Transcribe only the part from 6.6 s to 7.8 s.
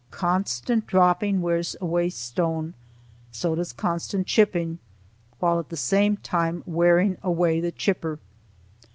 wearing away the